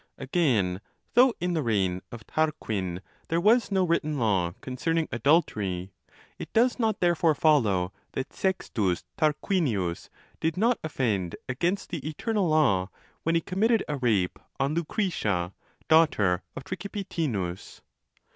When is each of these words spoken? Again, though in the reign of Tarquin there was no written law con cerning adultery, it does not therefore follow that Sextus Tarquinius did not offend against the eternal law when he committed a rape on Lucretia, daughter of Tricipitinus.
Again, 0.17 0.81
though 1.13 1.35
in 1.39 1.53
the 1.53 1.61
reign 1.61 2.01
of 2.11 2.25
Tarquin 2.25 3.01
there 3.27 3.39
was 3.39 3.71
no 3.71 3.83
written 3.85 4.17
law 4.17 4.53
con 4.59 4.75
cerning 4.75 5.07
adultery, 5.11 5.91
it 6.39 6.51
does 6.53 6.79
not 6.79 7.01
therefore 7.01 7.35
follow 7.35 7.93
that 8.13 8.33
Sextus 8.33 9.03
Tarquinius 9.15 10.09
did 10.39 10.57
not 10.57 10.79
offend 10.83 11.35
against 11.47 11.89
the 11.91 11.99
eternal 11.99 12.49
law 12.49 12.89
when 13.21 13.35
he 13.35 13.41
committed 13.41 13.83
a 13.87 13.95
rape 13.95 14.39
on 14.59 14.73
Lucretia, 14.73 15.53
daughter 15.87 16.41
of 16.55 16.63
Tricipitinus. 16.63 17.81